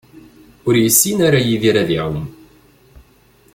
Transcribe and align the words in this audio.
Ur 0.67 0.75
yessin 0.77 1.17
ara 1.27 1.39
Yidir 1.41 1.75
ad 1.81 1.89
iɛumm. 1.95 2.27